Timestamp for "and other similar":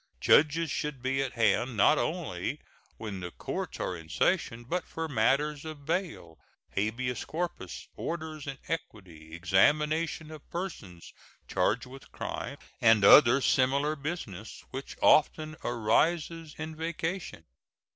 12.81-13.95